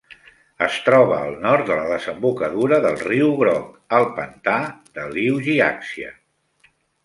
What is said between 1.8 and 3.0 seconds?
desembocadura del